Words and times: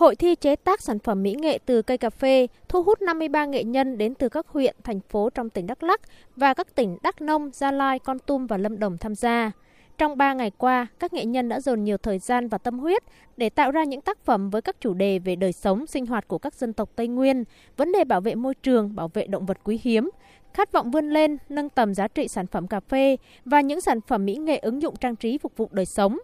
Hội 0.00 0.16
thi 0.16 0.34
chế 0.34 0.56
tác 0.56 0.82
sản 0.82 0.98
phẩm 0.98 1.22
mỹ 1.22 1.34
nghệ 1.38 1.58
từ 1.66 1.82
cây 1.82 1.98
cà 1.98 2.10
phê 2.10 2.46
thu 2.68 2.82
hút 2.82 3.02
53 3.02 3.44
nghệ 3.44 3.64
nhân 3.64 3.98
đến 3.98 4.14
từ 4.14 4.28
các 4.28 4.48
huyện, 4.48 4.76
thành 4.84 5.00
phố 5.00 5.30
trong 5.30 5.50
tỉnh 5.50 5.66
Đắk 5.66 5.82
Lắk 5.82 6.00
và 6.36 6.54
các 6.54 6.74
tỉnh 6.74 6.98
Đắk 7.02 7.20
Nông, 7.20 7.50
Gia 7.52 7.72
Lai, 7.72 7.98
Con 7.98 8.18
Tum 8.18 8.46
và 8.46 8.56
Lâm 8.56 8.78
Đồng 8.78 8.98
tham 8.98 9.14
gia. 9.14 9.52
Trong 9.98 10.16
3 10.16 10.34
ngày 10.34 10.50
qua, 10.58 10.86
các 10.98 11.12
nghệ 11.12 11.24
nhân 11.24 11.48
đã 11.48 11.60
dồn 11.60 11.84
nhiều 11.84 11.96
thời 11.96 12.18
gian 12.18 12.48
và 12.48 12.58
tâm 12.58 12.78
huyết 12.78 13.02
để 13.36 13.50
tạo 13.50 13.70
ra 13.70 13.84
những 13.84 14.00
tác 14.00 14.24
phẩm 14.24 14.50
với 14.50 14.62
các 14.62 14.76
chủ 14.80 14.94
đề 14.94 15.18
về 15.18 15.36
đời 15.36 15.52
sống, 15.52 15.86
sinh 15.86 16.06
hoạt 16.06 16.28
của 16.28 16.38
các 16.38 16.54
dân 16.54 16.72
tộc 16.72 16.90
Tây 16.96 17.08
Nguyên, 17.08 17.44
vấn 17.76 17.92
đề 17.92 18.04
bảo 18.04 18.20
vệ 18.20 18.34
môi 18.34 18.54
trường, 18.54 18.94
bảo 18.94 19.08
vệ 19.08 19.26
động 19.26 19.46
vật 19.46 19.58
quý 19.64 19.80
hiếm, 19.82 20.10
khát 20.54 20.72
vọng 20.72 20.90
vươn 20.90 21.10
lên, 21.10 21.36
nâng 21.48 21.68
tầm 21.68 21.94
giá 21.94 22.08
trị 22.08 22.28
sản 22.28 22.46
phẩm 22.46 22.68
cà 22.68 22.80
phê 22.80 23.16
và 23.44 23.60
những 23.60 23.80
sản 23.80 24.00
phẩm 24.00 24.24
mỹ 24.24 24.36
nghệ 24.36 24.56
ứng 24.56 24.82
dụng 24.82 24.94
trang 24.96 25.16
trí 25.16 25.38
phục 25.38 25.56
vụ 25.56 25.68
đời 25.72 25.86
sống. 25.86 26.18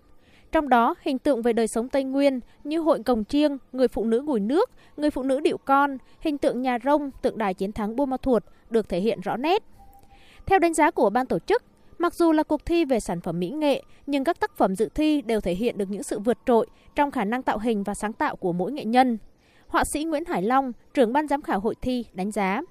Trong 0.53 0.69
đó, 0.69 0.95
hình 1.03 1.19
tượng 1.19 1.43
về 1.43 1.53
đời 1.53 1.69
sống 1.69 1.89
Tây 1.89 2.05
Nguyên 2.05 2.41
như 2.65 2.79
hội 2.79 3.03
cồng 3.03 3.25
chiêng, 3.25 3.59
người 3.73 3.89
phụ 3.89 4.05
nữ 4.05 4.21
ngồi 4.21 4.41
nước, 4.41 4.71
người 4.97 5.11
phụ 5.11 5.23
nữ 5.23 5.41
điệu 5.41 5.59
con, 5.59 5.99
hình 6.21 6.39
tượng 6.39 6.63
nhà 6.63 6.79
rông, 6.85 7.11
tượng 7.23 7.39
đài 7.39 7.55
chiến 7.55 7.73
thắng 7.73 7.97
Buôn 7.97 8.11
Ma 8.11 8.17
Thuột 8.17 8.45
được 8.71 8.89
thể 8.89 9.01
hiện 9.01 9.21
rõ 9.21 9.37
nét. 9.37 9.63
Theo 10.47 10.59
đánh 10.59 10.75
giá 10.75 10.91
của 10.91 11.11
ban 11.11 11.27
tổ 11.27 11.39
chức, 11.39 11.63
mặc 11.99 12.15
dù 12.15 12.33
là 12.33 12.43
cuộc 12.43 12.67
thi 12.67 12.85
về 12.85 13.01
sản 13.01 13.21
phẩm 13.21 13.41
mỹ 13.41 13.51
nghệ, 13.51 13.83
nhưng 14.07 14.25
các 14.25 14.41
tác 14.41 14.57
phẩm 14.57 14.77
dự 14.77 14.89
thi 14.95 15.23
đều 15.23 15.41
thể 15.41 15.55
hiện 15.55 15.79
được 15.79 15.91
những 15.91 16.03
sự 16.03 16.19
vượt 16.19 16.39
trội 16.47 16.67
trong 16.95 17.11
khả 17.11 17.25
năng 17.25 17.43
tạo 17.43 17.59
hình 17.59 17.83
và 17.83 17.95
sáng 17.95 18.13
tạo 18.13 18.37
của 18.37 18.53
mỗi 18.53 18.73
nghệ 18.73 18.85
nhân. 18.85 19.19
Họa 19.69 19.85
sĩ 19.85 20.05
Nguyễn 20.05 20.25
Hải 20.25 20.43
Long, 20.43 20.73
trưởng 20.95 21.13
ban 21.13 21.29
giám 21.29 21.43
khảo 21.43 21.61
hội 21.61 21.75
thi 21.83 22.05
đánh 22.13 22.31
giá 22.31 22.63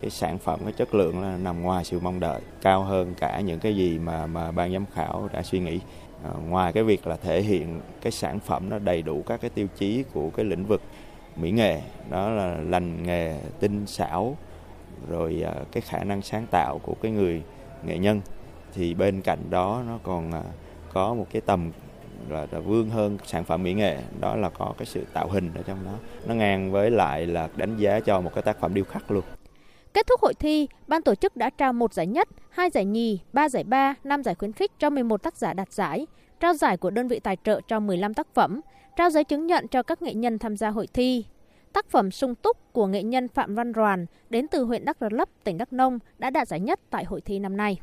cái 0.00 0.10
sản 0.10 0.38
phẩm 0.38 0.60
cái 0.64 0.72
chất 0.72 0.94
lượng 0.94 1.22
là 1.22 1.36
nằm 1.36 1.62
ngoài 1.62 1.84
sự 1.84 2.00
mong 2.00 2.20
đợi 2.20 2.40
cao 2.62 2.82
hơn 2.82 3.14
cả 3.18 3.40
những 3.40 3.60
cái 3.60 3.76
gì 3.76 3.98
mà 3.98 4.26
mà 4.26 4.52
ban 4.52 4.72
giám 4.72 4.86
khảo 4.94 5.28
đã 5.32 5.42
suy 5.42 5.58
nghĩ. 5.58 5.80
À, 6.24 6.30
ngoài 6.48 6.72
cái 6.72 6.82
việc 6.82 7.06
là 7.06 7.16
thể 7.16 7.42
hiện 7.42 7.80
cái 8.02 8.12
sản 8.12 8.40
phẩm 8.40 8.70
nó 8.70 8.78
đầy 8.78 9.02
đủ 9.02 9.22
các 9.26 9.40
cái 9.40 9.50
tiêu 9.50 9.66
chí 9.78 10.04
của 10.12 10.30
cái 10.30 10.44
lĩnh 10.44 10.66
vực 10.66 10.82
mỹ 11.36 11.50
nghệ 11.50 11.80
đó 12.10 12.30
là 12.30 12.56
lành 12.56 13.02
nghề 13.02 13.40
tinh 13.60 13.86
xảo 13.86 14.36
rồi 15.08 15.42
à, 15.46 15.54
cái 15.72 15.80
khả 15.80 16.04
năng 16.04 16.22
sáng 16.22 16.46
tạo 16.50 16.78
của 16.78 16.94
cái 17.02 17.12
người 17.12 17.42
nghệ 17.84 17.98
nhân 17.98 18.20
thì 18.74 18.94
bên 18.94 19.20
cạnh 19.20 19.38
đó 19.50 19.82
nó 19.86 19.98
còn 20.02 20.32
à, 20.32 20.42
có 20.92 21.14
một 21.14 21.26
cái 21.32 21.42
tầm 21.46 21.70
là, 22.28 22.46
là 22.50 22.60
vươn 22.60 22.90
hơn 22.90 23.18
sản 23.24 23.44
phẩm 23.44 23.62
mỹ 23.62 23.74
nghệ 23.74 23.98
đó 24.20 24.36
là 24.36 24.50
có 24.50 24.74
cái 24.78 24.86
sự 24.86 25.04
tạo 25.12 25.28
hình 25.28 25.50
ở 25.54 25.62
trong 25.62 25.84
đó. 25.84 25.92
Nó 26.26 26.34
ngang 26.34 26.72
với 26.72 26.90
lại 26.90 27.26
là 27.26 27.48
đánh 27.56 27.76
giá 27.76 28.00
cho 28.00 28.20
một 28.20 28.30
cái 28.34 28.42
tác 28.42 28.60
phẩm 28.60 28.74
điêu 28.74 28.84
khắc 28.84 29.10
luôn. 29.10 29.24
Kết 29.96 30.06
thúc 30.06 30.20
hội 30.20 30.34
thi, 30.34 30.68
ban 30.86 31.02
tổ 31.02 31.14
chức 31.14 31.36
đã 31.36 31.50
trao 31.50 31.72
một 31.72 31.94
giải 31.94 32.06
nhất, 32.06 32.28
hai 32.50 32.70
giải 32.70 32.84
nhì, 32.84 33.20
ba 33.32 33.48
giải 33.48 33.64
ba, 33.64 33.94
năm 34.04 34.22
giải 34.22 34.34
khuyến 34.34 34.52
khích 34.52 34.72
cho 34.78 34.90
11 34.90 35.22
tác 35.22 35.36
giả 35.36 35.52
đạt 35.52 35.72
giải, 35.72 36.06
trao 36.40 36.54
giải 36.54 36.76
của 36.76 36.90
đơn 36.90 37.08
vị 37.08 37.20
tài 37.20 37.36
trợ 37.44 37.60
cho 37.68 37.80
15 37.80 38.14
tác 38.14 38.26
phẩm, 38.34 38.60
trao 38.96 39.10
giấy 39.10 39.24
chứng 39.24 39.46
nhận 39.46 39.68
cho 39.68 39.82
các 39.82 40.02
nghệ 40.02 40.14
nhân 40.14 40.38
tham 40.38 40.56
gia 40.56 40.68
hội 40.68 40.86
thi. 40.86 41.24
Tác 41.72 41.90
phẩm 41.90 42.10
sung 42.10 42.34
túc 42.34 42.72
của 42.72 42.86
nghệ 42.86 43.02
nhân 43.02 43.28
Phạm 43.28 43.54
Văn 43.54 43.72
Đoàn 43.72 44.06
đến 44.30 44.48
từ 44.48 44.64
huyện 44.64 44.84
Đắk 44.84 44.96
Rơ 45.00 45.08
Lấp, 45.10 45.28
tỉnh 45.44 45.58
Đắk 45.58 45.72
Nông 45.72 45.98
đã 46.18 46.30
đạt 46.30 46.48
giải 46.48 46.60
nhất 46.60 46.80
tại 46.90 47.04
hội 47.04 47.20
thi 47.20 47.38
năm 47.38 47.56
nay. 47.56 47.80